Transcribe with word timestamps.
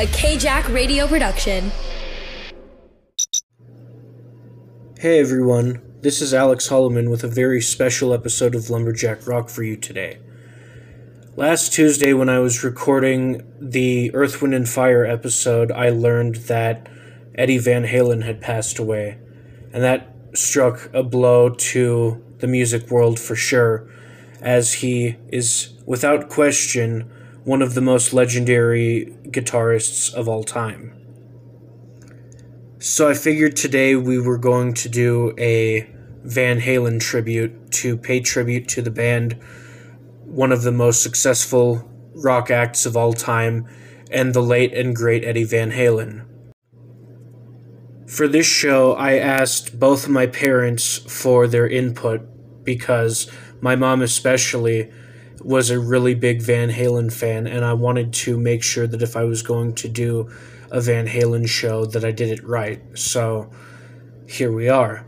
a 0.00 0.06
KJack 0.06 0.72
radio 0.72 1.06
production. 1.06 1.70
Hey 4.98 5.20
everyone, 5.20 5.82
this 6.00 6.22
is 6.22 6.32
Alex 6.32 6.70
Holloman 6.70 7.10
with 7.10 7.22
a 7.22 7.28
very 7.28 7.60
special 7.60 8.14
episode 8.14 8.54
of 8.54 8.70
Lumberjack 8.70 9.26
Rock 9.26 9.50
for 9.50 9.62
you 9.62 9.76
today. 9.76 10.18
Last 11.36 11.74
Tuesday, 11.74 12.14
when 12.14 12.30
I 12.30 12.38
was 12.38 12.64
recording 12.64 13.42
the 13.60 14.10
Earth, 14.14 14.40
Wind, 14.40 14.54
and 14.54 14.66
Fire 14.66 15.04
episode, 15.04 15.70
I 15.70 15.90
learned 15.90 16.36
that 16.46 16.88
Eddie 17.34 17.58
Van 17.58 17.84
Halen 17.84 18.24
had 18.24 18.40
passed 18.40 18.78
away, 18.78 19.18
and 19.70 19.82
that 19.82 20.16
struck 20.32 20.88
a 20.94 21.02
blow 21.02 21.50
to 21.50 22.24
the 22.38 22.46
music 22.46 22.90
world 22.90 23.20
for 23.20 23.36
sure, 23.36 23.86
as 24.40 24.72
he 24.72 25.16
is, 25.28 25.74
without 25.84 26.30
question, 26.30 27.10
one 27.44 27.62
of 27.62 27.74
the 27.74 27.80
most 27.80 28.12
legendary 28.12 29.16
guitarists 29.24 30.12
of 30.12 30.28
all 30.28 30.44
time. 30.44 30.96
So 32.78 33.08
I 33.08 33.14
figured 33.14 33.56
today 33.56 33.94
we 33.96 34.18
were 34.18 34.38
going 34.38 34.74
to 34.74 34.88
do 34.88 35.34
a 35.38 35.88
Van 36.22 36.60
Halen 36.60 37.00
tribute 37.00 37.70
to 37.72 37.96
pay 37.96 38.20
tribute 38.20 38.68
to 38.68 38.82
the 38.82 38.90
band, 38.90 39.38
one 40.24 40.52
of 40.52 40.62
the 40.62 40.72
most 40.72 41.02
successful 41.02 41.88
rock 42.14 42.50
acts 42.50 42.84
of 42.86 42.96
all 42.96 43.12
time, 43.12 43.66
and 44.10 44.34
the 44.34 44.42
late 44.42 44.74
and 44.74 44.94
great 44.94 45.24
Eddie 45.24 45.44
Van 45.44 45.72
Halen. 45.72 46.26
For 48.06 48.26
this 48.26 48.46
show, 48.46 48.94
I 48.94 49.14
asked 49.14 49.78
both 49.78 50.04
of 50.04 50.10
my 50.10 50.26
parents 50.26 50.98
for 50.98 51.46
their 51.46 51.68
input 51.68 52.22
because 52.64 53.30
my 53.60 53.76
mom, 53.76 54.02
especially, 54.02 54.90
was 55.40 55.70
a 55.70 55.80
really 55.80 56.14
big 56.14 56.42
Van 56.42 56.70
Halen 56.70 57.12
fan, 57.12 57.46
and 57.46 57.64
I 57.64 57.72
wanted 57.72 58.12
to 58.14 58.38
make 58.38 58.62
sure 58.62 58.86
that 58.86 59.02
if 59.02 59.16
I 59.16 59.24
was 59.24 59.42
going 59.42 59.74
to 59.76 59.88
do 59.88 60.30
a 60.70 60.80
Van 60.80 61.06
Halen 61.06 61.48
show 61.48 61.84
that 61.86 62.04
I 62.04 62.10
did 62.10 62.30
it 62.30 62.44
right. 62.44 62.82
So 62.98 63.50
here 64.28 64.52
we 64.52 64.68
are. 64.68 65.06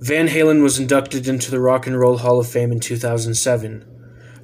Van 0.00 0.28
Halen 0.28 0.62
was 0.62 0.78
inducted 0.78 1.28
into 1.28 1.50
the 1.50 1.60
Rock 1.60 1.86
and 1.86 1.98
Roll 1.98 2.18
Hall 2.18 2.40
of 2.40 2.48
Fame 2.48 2.72
in 2.72 2.80
2007. 2.80 3.84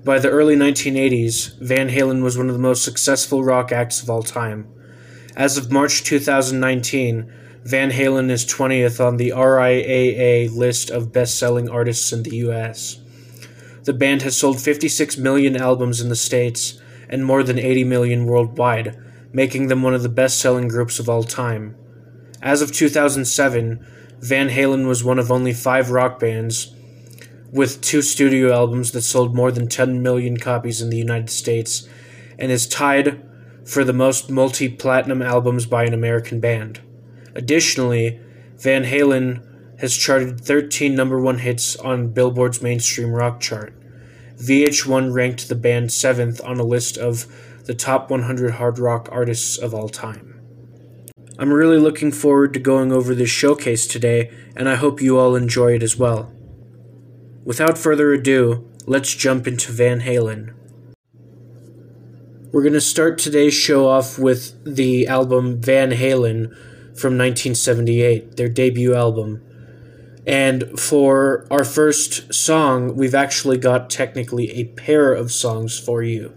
By 0.05 0.19
the 0.19 0.29
early 0.29 0.55
1980s, 0.55 1.59
Van 1.61 1.89
Halen 1.89 2.23
was 2.23 2.37
one 2.37 2.49
of 2.49 2.55
the 2.55 2.61
most 2.61 2.85
successful 2.85 3.43
rock 3.43 3.73
acts 3.73 4.03
of 4.03 4.11
all 4.11 4.23
time. 4.23 4.69
As 5.35 5.57
of 5.57 5.73
March 5.73 6.05
2019, 6.05 7.33
Van 7.65 7.91
Halen 7.91 8.31
is 8.31 8.47
20th 8.47 9.05
on 9.05 9.17
the 9.17 9.31
RIAA 9.31 10.55
list 10.55 10.91
of 10.91 11.13
best 11.13 11.39
selling 11.39 11.69
artists 11.69 12.13
in 12.13 12.23
the 12.23 12.37
US. 12.37 12.99
The 13.87 13.95
band 13.95 14.23
has 14.23 14.37
sold 14.37 14.61
56 14.61 15.17
million 15.17 15.57
albums 15.57 16.01
in 16.01 16.09
the 16.09 16.17
States 16.17 16.81
and 17.09 17.25
more 17.25 17.45
than 17.45 17.57
80 17.57 17.85
million 17.85 18.27
worldwide, 18.27 18.99
making 19.33 19.69
them 19.69 19.81
one 19.81 19.95
of 19.95 20.03
the 20.03 20.09
best 20.09 20.41
selling 20.41 20.67
groups 20.67 20.99
of 20.99 21.09
all 21.09 21.23
time. 21.23 21.77
As 22.43 22.63
of 22.63 22.73
2007, 22.73 23.87
Van 24.19 24.49
Halen 24.49 24.89
was 24.89 25.05
one 25.05 25.21
of 25.21 25.31
only 25.31 25.53
five 25.53 25.93
rock 25.93 26.19
bands 26.19 26.75
with 27.53 27.81
two 27.81 28.03
studio 28.03 28.53
albums 28.53 28.91
that 28.91 29.03
sold 29.03 29.37
more 29.37 29.53
than 29.53 29.69
10 29.69 30.03
million 30.03 30.37
copies 30.37 30.83
in 30.83 30.91
the 30.91 30.97
United 30.97 31.31
States 31.31 31.89
and 32.41 32.51
is 32.51 32.67
tied 32.67 33.23
for 33.65 33.85
the 33.85 33.93
most 33.93 34.29
multi 34.29 34.69
platinum 34.69 35.23
albums 35.23 35.65
by 35.65 35.85
an 35.85 35.95
American 35.95 36.41
band. 36.41 36.81
Additionally, 37.37 38.21
Van 38.59 38.83
Halen 38.83 39.45
has 39.81 39.97
charted 39.97 40.41
13 40.41 40.95
number 40.95 41.21
one 41.21 41.39
hits 41.39 41.77
on 41.77 42.13
Billboard's 42.13 42.63
mainstream 42.63 43.13
rock 43.13 43.41
chart. 43.41 43.75
VH1 44.37 45.13
ranked 45.15 45.49
the 45.49 45.55
band 45.55 45.93
seventh 45.93 46.41
on 46.45 46.59
a 46.59 46.65
list 46.65 46.97
of 46.99 47.27
the 47.65 47.75
top 47.75 48.11
100 48.11 48.53
hard 48.53 48.79
rock 48.79 49.09
artists 49.11 49.59
of 49.59 49.75
all 49.75 49.89
time. 49.89 50.41
I'm 51.39 51.53
really 51.53 51.79
looking 51.79 52.13
forward 52.13 52.55
to 52.55 52.61
going 52.61 52.93
over 52.93 53.15
this 53.15 53.29
showcase 53.29 53.87
today, 53.87 54.31
and 54.57 54.69
I 54.69 54.77
hope 54.77 55.03
you 55.03 55.19
all 55.19 55.35
enjoy 55.35 55.75
it 55.75 55.83
as 55.83 55.97
well. 55.97 56.33
Without 57.45 57.77
further 57.77 58.13
ado, 58.13 58.69
let's 58.87 59.15
jump 59.15 59.47
into 59.47 59.71
Van 59.71 60.01
Halen. 60.01 60.55
We're 62.53 62.63
going 62.63 62.73
to 62.73 62.81
start 62.81 63.19
today's 63.19 63.53
show 63.53 63.87
off 63.87 64.19
with 64.19 64.65
the 64.65 65.07
album 65.07 65.61
Van 65.61 65.91
Halen 65.91 66.49
from 66.97 67.19
1978, 67.19 68.37
their 68.37 68.49
debut 68.49 68.95
album. 68.95 69.43
And 70.27 70.79
for 70.79 71.47
our 71.51 71.65
first 71.65 72.35
song, 72.35 72.97
we've 72.97 73.15
actually 73.15 73.59
got 73.59 73.89
technically 73.89 74.51
a 74.51 74.65
pair 74.65 75.13
of 75.13 75.31
songs 75.31 75.79
for 75.79 76.03
you. 76.03 76.37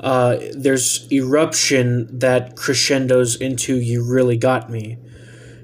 Uh, 0.00 0.38
there's 0.54 1.06
Eruption 1.12 2.18
that 2.18 2.56
crescendos 2.56 3.36
into 3.36 3.76
You 3.76 4.02
Really 4.04 4.36
Got 4.36 4.70
Me. 4.70 4.96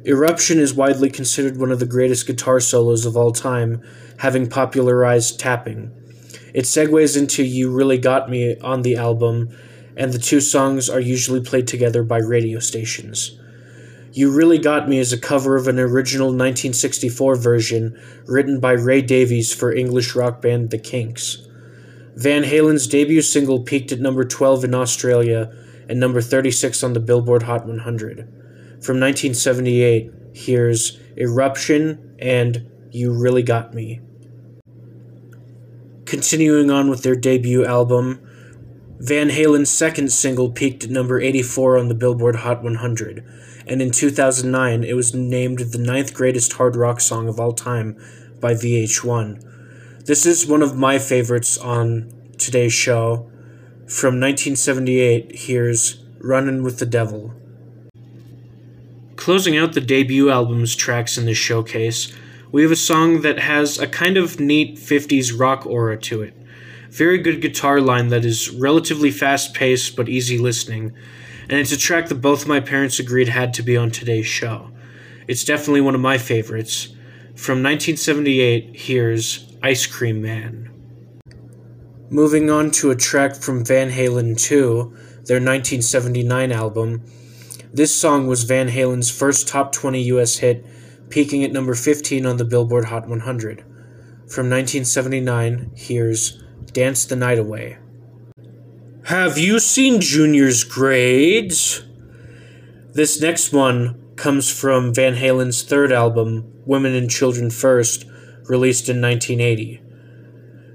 Eruption 0.04 0.58
is 0.58 0.74
widely 0.74 1.08
considered 1.08 1.56
one 1.56 1.72
of 1.72 1.78
the 1.78 1.86
greatest 1.86 2.26
guitar 2.26 2.60
solos 2.60 3.06
of 3.06 3.16
all 3.16 3.32
time, 3.32 3.80
having 4.18 4.50
popularized 4.50 5.40
tapping. 5.40 5.90
It 6.52 6.64
segues 6.64 7.16
into 7.16 7.42
You 7.42 7.70
Really 7.70 7.96
Got 7.96 8.28
Me 8.28 8.58
on 8.60 8.82
the 8.82 8.96
album, 8.96 9.56
and 9.96 10.12
the 10.12 10.18
two 10.18 10.40
songs 10.40 10.90
are 10.90 11.00
usually 11.00 11.40
played 11.40 11.66
together 11.66 12.02
by 12.02 12.18
radio 12.18 12.58
stations. 12.58 13.40
You 14.16 14.30
Really 14.30 14.58
Got 14.58 14.88
Me 14.88 15.00
is 15.00 15.12
a 15.12 15.18
cover 15.18 15.56
of 15.56 15.66
an 15.66 15.80
original 15.80 16.28
1964 16.28 17.34
version 17.34 18.00
written 18.26 18.60
by 18.60 18.70
Ray 18.70 19.02
Davies 19.02 19.52
for 19.52 19.74
English 19.74 20.14
rock 20.14 20.40
band 20.40 20.70
The 20.70 20.78
Kinks. 20.78 21.48
Van 22.14 22.44
Halen's 22.44 22.86
debut 22.86 23.22
single 23.22 23.64
peaked 23.64 23.90
at 23.90 23.98
number 23.98 24.24
12 24.24 24.66
in 24.66 24.72
Australia 24.72 25.52
and 25.88 25.98
number 25.98 26.20
36 26.20 26.84
on 26.84 26.92
the 26.92 27.00
Billboard 27.00 27.42
Hot 27.42 27.66
100. 27.66 28.18
From 28.80 29.00
1978, 29.00 30.12
here's 30.32 30.96
Eruption 31.18 32.14
and 32.20 32.70
You 32.92 33.12
Really 33.12 33.42
Got 33.42 33.74
Me. 33.74 34.00
Continuing 36.04 36.70
on 36.70 36.88
with 36.88 37.02
their 37.02 37.16
debut 37.16 37.66
album, 37.66 38.23
Van 38.98 39.30
Halen's 39.30 39.70
second 39.70 40.12
single 40.12 40.50
peaked 40.50 40.84
at 40.84 40.90
number 40.90 41.20
84 41.20 41.78
on 41.78 41.88
the 41.88 41.94
Billboard 41.94 42.36
Hot 42.36 42.62
100, 42.62 43.24
and 43.66 43.82
in 43.82 43.90
2009 43.90 44.84
it 44.84 44.94
was 44.94 45.14
named 45.14 45.58
the 45.58 45.78
ninth 45.78 46.14
greatest 46.14 46.54
hard 46.54 46.76
rock 46.76 47.00
song 47.00 47.28
of 47.28 47.40
all 47.40 47.52
time 47.52 47.96
by 48.40 48.54
VH1. 48.54 50.06
This 50.06 50.24
is 50.24 50.46
one 50.46 50.62
of 50.62 50.76
my 50.76 50.98
favorites 50.98 51.58
on 51.58 52.12
today's 52.38 52.72
show. 52.72 53.30
From 53.86 54.20
1978, 54.20 55.32
here's 55.34 56.04
Runnin' 56.20 56.62
with 56.62 56.78
the 56.78 56.86
Devil. 56.86 57.34
Closing 59.16 59.56
out 59.56 59.72
the 59.72 59.80
debut 59.80 60.30
album's 60.30 60.76
tracks 60.76 61.18
in 61.18 61.24
this 61.24 61.38
showcase, 61.38 62.12
we 62.52 62.62
have 62.62 62.70
a 62.70 62.76
song 62.76 63.22
that 63.22 63.38
has 63.40 63.78
a 63.78 63.86
kind 63.86 64.16
of 64.16 64.38
neat 64.38 64.76
50s 64.76 65.38
rock 65.38 65.66
aura 65.66 65.98
to 65.98 66.22
it. 66.22 66.34
Very 66.94 67.18
good 67.18 67.40
guitar 67.40 67.80
line 67.80 68.06
that 68.08 68.24
is 68.24 68.50
relatively 68.50 69.10
fast 69.10 69.52
paced 69.52 69.96
but 69.96 70.08
easy 70.08 70.38
listening, 70.38 70.92
and 71.48 71.58
it's 71.58 71.72
a 71.72 71.76
track 71.76 72.06
that 72.06 72.20
both 72.20 72.46
my 72.46 72.60
parents 72.60 73.00
agreed 73.00 73.26
had 73.26 73.52
to 73.54 73.64
be 73.64 73.76
on 73.76 73.90
today's 73.90 74.28
show. 74.28 74.70
It's 75.26 75.42
definitely 75.42 75.80
one 75.80 75.96
of 75.96 76.00
my 76.00 76.18
favorites. 76.18 76.94
From 77.34 77.64
1978, 77.64 78.76
here's 78.76 79.52
Ice 79.60 79.86
Cream 79.86 80.22
Man. 80.22 80.70
Moving 82.10 82.48
on 82.48 82.70
to 82.70 82.92
a 82.92 82.96
track 82.96 83.34
from 83.34 83.64
Van 83.64 83.90
Halen 83.90 84.40
2, 84.40 84.82
their 85.24 85.40
1979 85.40 86.52
album. 86.52 87.02
This 87.72 87.92
song 87.92 88.28
was 88.28 88.44
Van 88.44 88.68
Halen's 88.68 89.10
first 89.10 89.48
top 89.48 89.72
20 89.72 90.00
US 90.12 90.36
hit, 90.36 90.64
peaking 91.10 91.42
at 91.42 91.50
number 91.50 91.74
15 91.74 92.24
on 92.24 92.36
the 92.36 92.44
Billboard 92.44 92.84
Hot 92.84 93.08
100. 93.08 93.62
From 94.28 94.48
1979, 94.48 95.72
here's 95.74 96.43
Dance 96.72 97.04
the 97.04 97.16
Night 97.16 97.38
Away. 97.38 97.78
Have 99.04 99.36
you 99.36 99.58
seen 99.58 100.00
Junior's 100.00 100.64
grades? 100.64 101.84
This 102.92 103.20
next 103.20 103.52
one 103.52 104.00
comes 104.16 104.50
from 104.50 104.94
Van 104.94 105.14
Halen's 105.14 105.62
third 105.62 105.92
album, 105.92 106.50
Women 106.64 106.94
and 106.94 107.10
Children 107.10 107.50
First, 107.50 108.06
released 108.48 108.88
in 108.88 109.00
1980. 109.00 109.82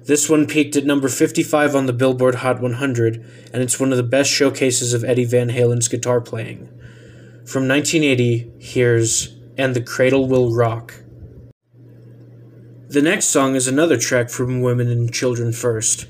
This 0.06 0.30
one 0.30 0.48
peaked 0.48 0.76
at 0.76 0.86
number 0.86 1.08
55 1.08 1.76
on 1.76 1.86
the 1.86 1.94
Billboard 1.94 2.36
Hot 2.36 2.62
100, 2.62 3.16
and 3.54 3.62
it's 3.62 3.80
one 3.80 3.92
of 3.92 3.98
the 3.98 4.04
best 4.04 4.32
showcases 4.32 4.94
of 4.94 5.04
Eddie 5.04 5.26
Van 5.26 5.50
Halen's 5.50 5.88
guitar 5.88 6.20
playing. 6.20 6.68
From 7.46 7.68
1980, 7.68 8.52
here's 8.60 9.36
And 9.58 9.76
the 9.76 9.82
Cradle 9.82 10.28
Will 10.28 10.54
Rock. 10.54 10.96
The 12.90 13.04
next 13.04 13.26
song 13.26 13.54
is 13.54 13.68
another 13.68 13.98
track 13.98 14.32
from 14.32 14.62
Women 14.62 14.90
and 14.90 15.14
Children 15.14 15.54
First. 15.54 16.08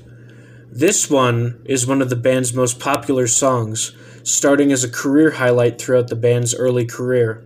This 0.72 1.10
one 1.10 1.60
is 1.66 1.86
one 1.86 2.00
of 2.00 2.08
the 2.08 2.16
band's 2.16 2.54
most 2.54 2.80
popular 2.80 3.26
songs, 3.26 3.92
starting 4.22 4.72
as 4.72 4.82
a 4.82 4.88
career 4.88 5.32
highlight 5.32 5.78
throughout 5.78 6.08
the 6.08 6.16
band's 6.16 6.54
early 6.54 6.86
career. 6.86 7.44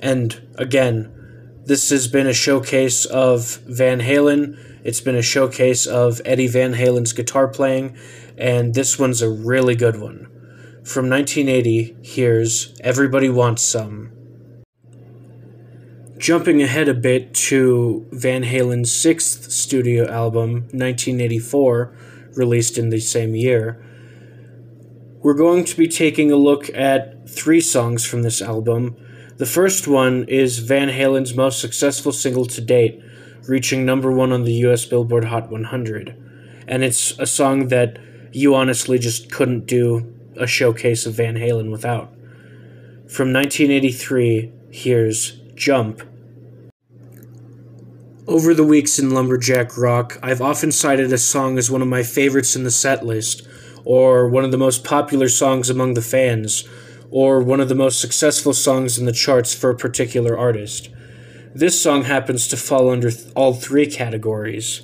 And 0.00 0.38
again, 0.56 1.62
this 1.64 1.88
has 1.88 2.08
been 2.08 2.26
a 2.26 2.34
showcase 2.34 3.06
of 3.06 3.56
Van 3.66 4.00
Halen. 4.00 4.82
It's 4.84 5.00
been 5.00 5.16
a 5.16 5.22
showcase 5.22 5.86
of 5.86 6.20
Eddie 6.26 6.46
Van 6.46 6.74
Halen's 6.74 7.14
guitar 7.14 7.48
playing, 7.48 7.96
and 8.36 8.74
this 8.74 8.98
one's 8.98 9.22
a 9.22 9.30
really 9.30 9.76
good 9.76 9.98
one. 9.98 10.26
From 10.84 11.08
1980, 11.08 11.96
here's 12.02 12.78
Everybody 12.82 13.30
Wants 13.30 13.62
Some. 13.62 14.15
Jumping 16.18 16.62
ahead 16.62 16.88
a 16.88 16.94
bit 16.94 17.34
to 17.34 18.06
Van 18.10 18.42
Halen's 18.42 18.90
sixth 18.90 19.50
studio 19.50 20.08
album, 20.10 20.62
1984, 20.72 21.94
released 22.36 22.78
in 22.78 22.88
the 22.88 23.00
same 23.00 23.34
year, 23.34 23.82
we're 25.20 25.34
going 25.34 25.64
to 25.66 25.76
be 25.76 25.86
taking 25.86 26.32
a 26.32 26.36
look 26.36 26.70
at 26.74 27.28
three 27.28 27.60
songs 27.60 28.06
from 28.06 28.22
this 28.22 28.40
album. 28.40 28.96
The 29.36 29.44
first 29.44 29.86
one 29.86 30.24
is 30.26 30.60
Van 30.60 30.88
Halen's 30.88 31.34
most 31.34 31.60
successful 31.60 32.12
single 32.12 32.46
to 32.46 32.62
date, 32.62 32.98
reaching 33.46 33.84
number 33.84 34.10
one 34.10 34.32
on 34.32 34.44
the 34.44 34.54
US 34.66 34.86
Billboard 34.86 35.24
Hot 35.24 35.50
100. 35.50 36.16
And 36.66 36.82
it's 36.82 37.18
a 37.18 37.26
song 37.26 37.68
that 37.68 37.98
you 38.32 38.54
honestly 38.54 38.98
just 38.98 39.30
couldn't 39.30 39.66
do 39.66 40.14
a 40.38 40.46
showcase 40.46 41.04
of 41.04 41.14
Van 41.14 41.34
Halen 41.34 41.70
without. 41.70 42.10
From 43.06 43.34
1983, 43.34 44.50
here's 44.70 45.42
Jump. 45.56 46.02
Over 48.28 48.52
the 48.52 48.64
weeks 48.64 48.98
in 48.98 49.14
Lumberjack 49.14 49.78
Rock, 49.78 50.18
I've 50.22 50.42
often 50.42 50.70
cited 50.70 51.12
a 51.12 51.18
song 51.18 51.56
as 51.56 51.70
one 51.70 51.80
of 51.80 51.88
my 51.88 52.02
favorites 52.02 52.54
in 52.54 52.64
the 52.64 52.70
set 52.70 53.06
list, 53.06 53.46
or 53.82 54.28
one 54.28 54.44
of 54.44 54.50
the 54.50 54.58
most 54.58 54.84
popular 54.84 55.30
songs 55.30 55.70
among 55.70 55.94
the 55.94 56.02
fans, 56.02 56.68
or 57.10 57.40
one 57.40 57.60
of 57.60 57.70
the 57.70 57.74
most 57.74 58.00
successful 58.00 58.52
songs 58.52 58.98
in 58.98 59.06
the 59.06 59.12
charts 59.12 59.54
for 59.54 59.70
a 59.70 59.76
particular 59.76 60.36
artist. 60.36 60.90
This 61.54 61.80
song 61.80 62.04
happens 62.04 62.48
to 62.48 62.56
fall 62.58 62.90
under 62.90 63.10
th- 63.10 63.32
all 63.34 63.54
three 63.54 63.86
categories. 63.86 64.82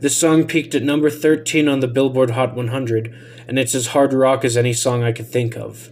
This 0.00 0.16
song 0.16 0.46
peaked 0.46 0.74
at 0.74 0.82
number 0.82 1.08
13 1.08 1.68
on 1.68 1.80
the 1.80 1.88
Billboard 1.88 2.32
Hot 2.32 2.54
100, 2.54 3.14
and 3.48 3.58
it's 3.58 3.74
as 3.74 3.88
hard 3.88 4.12
rock 4.12 4.44
as 4.44 4.58
any 4.58 4.74
song 4.74 5.02
I 5.02 5.12
could 5.12 5.28
think 5.28 5.56
of. 5.56 5.86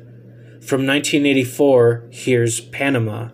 From 0.60 0.86
1984, 0.86 2.08
here's 2.10 2.60
Panama. 2.60 3.30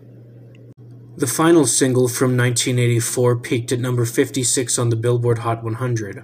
The 1.19 1.27
final 1.27 1.65
single 1.65 2.09
from 2.09 2.37
1984 2.37 3.37
peaked 3.37 3.73
at 3.73 3.81
number 3.81 4.05
56 4.05 4.79
on 4.79 4.91
the 4.91 4.97
Billboard 4.97 5.39
Hot 5.39 5.65
100. 5.65 6.17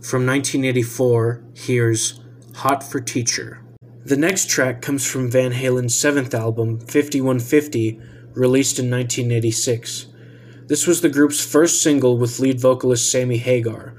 From 0.00 0.24
1984, 0.24 1.44
here's 1.54 2.20
Hot 2.54 2.82
for 2.82 3.00
Teacher. 3.00 3.62
The 4.02 4.16
next 4.16 4.48
track 4.48 4.80
comes 4.80 5.06
from 5.06 5.30
Van 5.30 5.52
Halen's 5.52 5.94
seventh 5.94 6.32
album, 6.32 6.78
5150, 6.80 8.00
released 8.32 8.78
in 8.78 8.90
1986. 8.90 10.06
This 10.68 10.86
was 10.86 11.02
the 11.02 11.10
group's 11.10 11.44
first 11.44 11.82
single 11.82 12.16
with 12.16 12.40
lead 12.40 12.58
vocalist 12.58 13.12
Sammy 13.12 13.36
Hagar, 13.36 13.94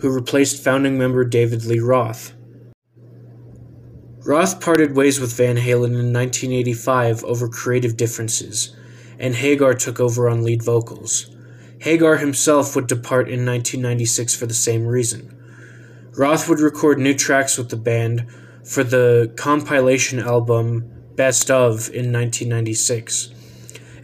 who 0.00 0.10
replaced 0.10 0.60
founding 0.60 0.98
member 0.98 1.24
David 1.24 1.64
Lee 1.64 1.78
Roth. 1.78 2.34
Roth 4.26 4.60
parted 4.60 4.96
ways 4.96 5.20
with 5.20 5.36
Van 5.36 5.54
Halen 5.56 5.94
in 5.94 6.12
1985 6.12 7.22
over 7.22 7.48
creative 7.48 7.96
differences 7.96 8.74
and 9.18 9.34
Hagar 9.34 9.74
took 9.74 10.00
over 10.00 10.28
on 10.28 10.42
lead 10.42 10.62
vocals. 10.62 11.30
Hagar 11.80 12.16
himself 12.16 12.74
would 12.74 12.86
depart 12.86 13.28
in 13.28 13.46
1996 13.46 14.34
for 14.34 14.46
the 14.46 14.54
same 14.54 14.86
reason. 14.86 15.34
Roth 16.16 16.48
would 16.48 16.60
record 16.60 16.98
new 16.98 17.14
tracks 17.14 17.56
with 17.56 17.70
the 17.70 17.76
band 17.76 18.26
for 18.64 18.82
the 18.82 19.32
compilation 19.36 20.18
album 20.18 20.90
Best 21.14 21.50
of 21.50 21.88
in 21.88 22.12
1996 22.12 23.30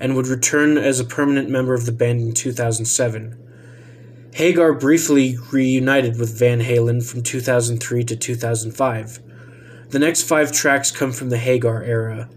and 0.01 0.17
would 0.17 0.27
return 0.27 0.77
as 0.77 0.99
a 0.99 1.05
permanent 1.05 1.49
member 1.49 1.73
of 1.73 1.87
the 1.87 1.93
band 1.93 2.21
in 2.21 2.33
2007. 2.33 3.39
Hagar 4.35 4.73
briefly 4.73 5.39
reunited 5.53 6.19
with 6.19 6.37
Van 6.37 6.61
Halen 6.61 7.09
from 7.09 7.23
2003 7.23 8.03
to 8.03 8.17
2005. 8.17 9.21
The 9.91 9.99
next 10.01 10.23
five 10.23 10.51
tracks 10.51 10.91
come 10.91 11.13
from 11.13 11.31
the 11.31 11.39
Hagar 11.39 11.85
era. 11.85 12.29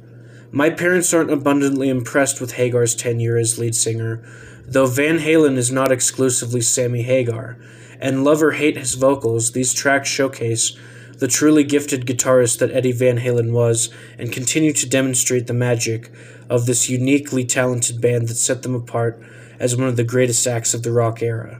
My 0.52 0.70
parents 0.70 1.14
aren't 1.14 1.32
abundantly 1.32 1.90
impressed 1.90 2.40
with 2.40 2.54
Hagar's 2.54 2.96
tenure 2.96 3.38
as 3.38 3.60
lead 3.60 3.76
singer, 3.76 4.24
though 4.66 4.86
Van 4.86 5.20
Halen 5.20 5.58
is 5.58 5.72
not 5.72 5.92
exclusively 5.92 6.62
Sammy 6.62 7.04
Hagar, 7.04 7.58
and 8.00 8.24
love 8.24 8.42
or 8.42 8.52
hate 8.52 8.78
his 8.78 8.96
vocals, 8.96 9.52
these 9.52 9.74
tracks 9.74 10.10
showcase 10.10 10.78
the 11.18 11.28
truly 11.28 11.64
gifted 11.64 12.06
guitarist 12.06 12.60
that 12.60 12.72
Eddie 12.72 12.92
Van 12.92 13.18
Halen 13.18 13.52
was 13.52 13.90
and 14.18 14.32
continue 14.32 14.72
to 14.74 14.88
demonstrate 14.88 15.48
the 15.48 15.54
magic 15.54 16.12
of 16.50 16.66
this 16.66 16.90
uniquely 16.90 17.44
talented 17.44 18.00
band 18.00 18.28
that 18.28 18.36
set 18.36 18.64
them 18.64 18.76
apart 18.76 19.22
as 19.60 19.76
one 19.76 19.88
of 19.88 19.96
the 19.98 20.04
greatest 20.04 20.46
acts 20.46 20.74
of 20.74 20.84
the 20.84 20.92
rock 20.92 21.22
era. 21.22 21.60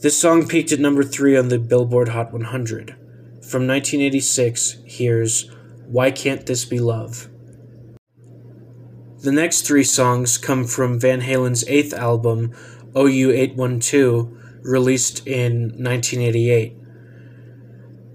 This 0.00 0.16
song 0.16 0.48
peaked 0.48 0.72
at 0.72 0.80
number 0.80 1.02
3 1.02 1.36
on 1.36 1.48
the 1.48 1.58
Billboard 1.58 2.08
Hot 2.08 2.32
100. 2.32 2.90
From 3.42 3.66
1986, 3.66 4.78
here's 4.84 5.50
Why 5.86 6.10
Can't 6.10 6.46
This 6.46 6.64
Be 6.64 6.78
Love? 6.78 7.28
The 9.20 9.32
next 9.32 9.62
three 9.62 9.82
songs 9.82 10.38
come 10.38 10.64
from 10.64 11.00
Van 11.00 11.22
Halen's 11.22 11.64
eighth 11.66 11.92
album, 11.92 12.52
OU 12.96 13.32
812, 13.32 14.32
released 14.62 15.26
in 15.26 15.70
1988. 15.70 16.76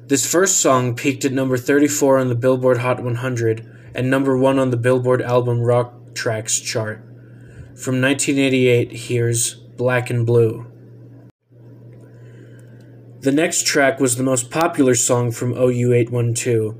This 0.07 0.29
first 0.29 0.59
song 0.59 0.95
peaked 0.95 1.25
at 1.25 1.33
number 1.33 1.57
34 1.57 2.19
on 2.19 2.29
the 2.29 2.35
Billboard 2.35 2.77
Hot 2.77 3.03
100 3.03 3.91
and 3.93 4.09
number 4.09 4.37
1 4.37 4.57
on 4.57 4.69
the 4.69 4.77
Billboard 4.77 5.21
Album 5.21 5.59
Rock 5.59 5.93
Tracks 6.13 6.57
chart. 6.61 6.99
From 7.75 7.99
1988, 7.99 8.93
here's 8.93 9.55
Black 9.55 10.09
and 10.09 10.25
Blue. 10.25 10.65
The 13.19 13.33
next 13.33 13.67
track 13.67 13.99
was 13.99 14.15
the 14.15 14.23
most 14.23 14.49
popular 14.49 14.95
song 14.95 15.31
from 15.31 15.51
OU 15.51 15.91
812 15.91 16.77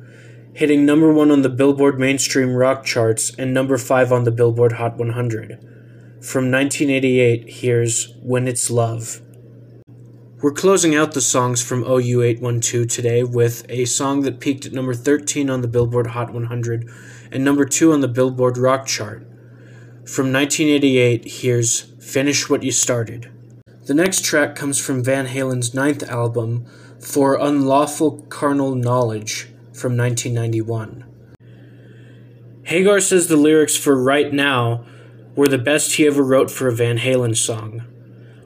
hitting 0.55 0.85
number 0.85 1.11
one 1.11 1.31
on 1.31 1.41
the 1.41 1.49
Billboard 1.49 1.99
mainstream 1.99 2.53
rock 2.53 2.85
charts 2.85 3.33
and 3.35 3.53
number 3.53 3.75
five 3.75 4.11
on 4.11 4.23
the 4.23 4.31
Billboard 4.31 4.73
Hot 4.73 4.97
100. 4.97 5.59
From 6.21 6.51
1988, 6.51 7.49
here's 7.49 8.13
When 8.21 8.47
It's 8.47 8.69
Love. 8.69 9.21
We're 10.43 10.51
closing 10.51 10.93
out 10.93 11.13
the 11.13 11.21
songs 11.21 11.63
from 11.63 11.83
OU 11.83 12.21
812 12.21 12.87
today 12.87 13.23
with 13.23 13.65
a 13.67 13.85
song 13.85 14.21
that 14.21 14.39
peaked 14.39 14.67
at 14.67 14.73
number 14.73 14.93
13 14.93 15.49
on 15.49 15.61
the 15.61 15.67
Billboard 15.67 16.07
Hot 16.07 16.31
100 16.31 16.87
and 17.31 17.43
number 17.43 17.65
2 17.65 17.91
on 17.91 18.01
the 18.01 18.07
Billboard 18.07 18.57
Rock 18.57 18.85
chart. 18.85 19.21
From 20.05 20.31
1988, 20.31 21.25
here's 21.25 21.81
Finish 21.99 22.47
What 22.47 22.61
You 22.61 22.71
Started. 22.71 23.31
The 23.87 23.95
next 23.95 24.23
track 24.23 24.55
comes 24.55 24.77
from 24.77 25.03
Van 25.03 25.25
Halen's 25.25 25.73
ninth 25.73 26.03
album, 26.03 26.67
For 26.99 27.39
Unlawful 27.39 28.21
Carnal 28.29 28.75
Knowledge 28.75 29.47
from 29.75 29.97
1991. 29.97 31.05
Hagar 32.63 32.99
says 32.99 33.27
the 33.27 33.35
lyrics 33.35 33.75
for 33.75 34.01
Right 34.01 34.31
Now 34.31 34.85
were 35.35 35.47
the 35.47 35.57
best 35.57 35.93
he 35.93 36.07
ever 36.07 36.23
wrote 36.23 36.49
for 36.49 36.67
a 36.67 36.75
Van 36.75 36.97
Halen 36.99 37.35
song. 37.35 37.83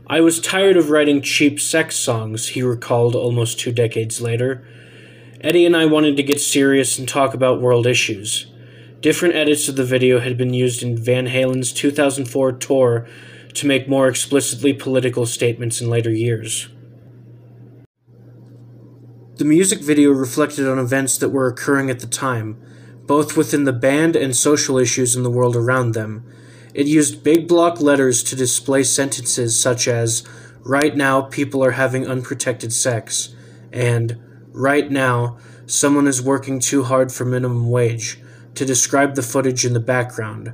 I 0.07 0.21
was 0.21 0.39
tired 0.39 0.77
of 0.77 0.89
writing 0.89 1.21
cheap 1.21 1.59
sex 1.59 1.97
songs, 1.97 2.49
he 2.49 2.63
recalled 2.63 3.15
almost 3.15 3.59
two 3.59 3.71
decades 3.71 4.21
later. 4.21 4.65
Eddie 5.41 5.65
and 5.65 5.75
I 5.75 5.85
wanted 5.85 6.17
to 6.17 6.23
get 6.23 6.39
serious 6.39 6.97
and 6.97 7.07
talk 7.07 7.33
about 7.33 7.61
world 7.61 7.85
issues. 7.85 8.47
Different 9.01 9.35
edits 9.35 9.67
of 9.67 9.75
the 9.75 9.83
video 9.83 10.19
had 10.19 10.37
been 10.37 10.53
used 10.53 10.81
in 10.81 10.97
Van 10.97 11.27
Halen's 11.27 11.71
2004 11.71 12.53
tour 12.53 13.07
to 13.53 13.67
make 13.67 13.87
more 13.87 14.07
explicitly 14.07 14.73
political 14.73 15.25
statements 15.25 15.81
in 15.81 15.89
later 15.89 16.11
years. 16.11 16.69
The 19.37 19.45
music 19.45 19.81
video 19.81 20.09
reflected 20.09 20.67
on 20.67 20.79
events 20.79 21.15
that 21.19 21.29
were 21.29 21.47
occurring 21.47 21.91
at 21.91 21.99
the 21.99 22.07
time, 22.07 22.59
both 23.05 23.37
within 23.37 23.65
the 23.65 23.73
band 23.73 24.15
and 24.15 24.35
social 24.35 24.79
issues 24.79 25.15
in 25.15 25.21
the 25.21 25.29
world 25.29 25.55
around 25.55 25.91
them. 25.91 26.25
It 26.73 26.87
used 26.87 27.23
big 27.23 27.47
block 27.47 27.79
letters 27.79 28.23
to 28.23 28.35
display 28.35 28.81
sentences 28.81 29.59
such 29.59 29.87
as, 29.87 30.23
Right 30.63 30.95
now, 30.95 31.21
people 31.21 31.63
are 31.63 31.71
having 31.71 32.07
unprotected 32.07 32.73
sex, 32.73 33.35
and 33.71 34.17
Right 34.53 34.89
now, 34.89 35.37
someone 35.67 36.07
is 36.07 36.19
working 36.19 36.59
too 36.59 36.85
hard 36.85 37.11
for 37.11 37.23
minimum 37.23 37.69
wage, 37.69 38.19
to 38.55 38.65
describe 38.65 39.13
the 39.13 39.21
footage 39.21 39.65
in 39.65 39.73
the 39.73 39.79
background. 39.79 40.51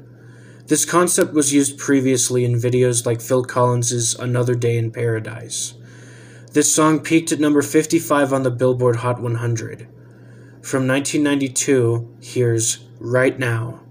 This 0.68 0.84
concept 0.84 1.34
was 1.34 1.54
used 1.54 1.78
previously 1.78 2.44
in 2.44 2.56
videos 2.56 3.06
like 3.06 3.22
Phil 3.22 3.46
Collins's 3.46 4.13
Another 4.16 4.56
Day 4.56 4.78
in 4.78 4.92
Paradise. 4.92 5.75
This 6.53 6.72
song 6.72 7.00
peaked 7.00 7.31
at 7.31 7.39
number 7.39 7.63
55 7.63 8.31
on 8.31 8.43
the 8.43 8.51
Billboard 8.51 8.98
Hot 8.98 9.19
100. 9.19 9.88
From 10.62 10.88
1992, 10.88 12.17
here's 12.22 12.86
Right 13.00 13.39
Now. 13.39 13.81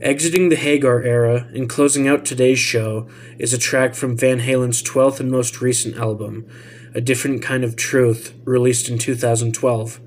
Exiting 0.00 0.48
the 0.48 0.54
Hagar 0.54 1.02
era 1.02 1.48
and 1.52 1.68
closing 1.68 2.06
out 2.06 2.24
today's 2.24 2.60
show 2.60 3.08
is 3.36 3.52
a 3.52 3.58
track 3.58 3.96
from 3.96 4.16
Van 4.16 4.38
Halen's 4.38 4.80
12th 4.80 5.18
and 5.18 5.28
most 5.28 5.60
recent 5.60 5.96
album, 5.96 6.48
A 6.94 7.00
Different 7.00 7.42
Kind 7.42 7.64
of 7.64 7.74
Truth, 7.74 8.34
released 8.44 8.88
in 8.88 8.96
2012. 8.96 9.98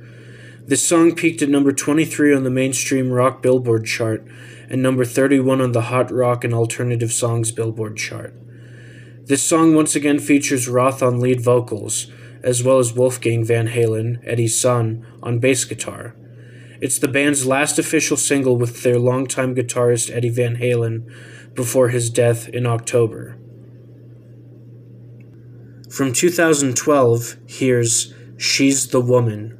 This 0.66 0.82
song 0.82 1.14
peaked 1.14 1.42
at 1.42 1.50
number 1.50 1.74
23 1.74 2.34
on 2.34 2.46
the 2.46 2.50
mainstream 2.50 3.12
rock 3.12 3.42
Billboard 3.42 3.84
chart 3.84 4.26
and 4.70 4.82
number 4.82 5.04
31 5.04 5.60
on 5.60 5.74
the 5.74 5.82
Hot 5.82 6.10
Rock 6.10 6.46
and 6.46 6.54
Alternative 6.54 7.12
Songs 7.12 7.52
Billboard 7.52 7.98
chart. 7.98 8.34
This 9.30 9.44
song 9.44 9.76
once 9.76 9.96
again 9.96 10.18
features 10.18 10.68
Roth 10.68 11.04
on 11.04 11.20
lead 11.20 11.40
vocals, 11.40 12.08
as 12.42 12.64
well 12.64 12.80
as 12.80 12.94
Wolfgang 12.94 13.46
Van 13.46 13.68
Halen, 13.68 14.20
Eddie's 14.26 14.60
son, 14.60 15.06
on 15.22 15.38
bass 15.38 15.66
guitar. 15.66 16.16
It's 16.82 16.98
the 16.98 17.08
band's 17.08 17.46
last 17.46 17.78
official 17.78 18.18
single 18.18 18.58
with 18.58 18.82
their 18.82 18.98
longtime 18.98 19.54
guitarist 19.54 20.10
Eddie 20.10 20.32
Van 20.32 20.56
Halen 20.56 21.06
before 21.54 21.90
his 21.90 22.10
death 22.10 22.50
in 22.50 22.66
October. 22.66 23.38
From 25.92 26.12
2012, 26.12 27.36
here's 27.46 28.12
She's 28.36 28.88
the 28.88 29.00
Woman. 29.00 29.56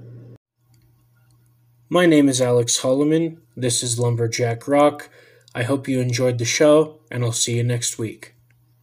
My 1.90 2.08
name 2.08 2.28
is 2.28 2.42
Alex 2.42 2.82
Holloman. 2.82 3.38
This 3.56 3.84
is 3.84 4.00
Lumberjack 4.00 4.68
Rock. 4.68 5.12
I 5.54 5.62
hope 5.62 5.88
you 5.88 6.00
enjoyed 6.00 6.40
the 6.40 6.46
show, 6.46 7.02
and 7.12 7.24
I'll 7.24 7.32
see 7.32 7.58
you 7.58 7.64
next 7.64 8.00
week. 8.00 8.34